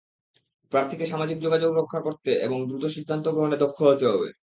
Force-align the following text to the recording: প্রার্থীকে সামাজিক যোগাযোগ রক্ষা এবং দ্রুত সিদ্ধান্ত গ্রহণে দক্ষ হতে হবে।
প্রার্থীকে 0.71 1.05
সামাজিক 1.05 1.37
যোগাযোগ 1.39 1.71
রক্ষা 1.75 1.99
এবং 2.41 2.57
দ্রুত 2.67 2.85
সিদ্ধান্ত 2.87 3.25
গ্রহণে 3.27 3.57
দক্ষ 3.57 3.77
হতে 3.83 4.05
হবে। 4.07 4.27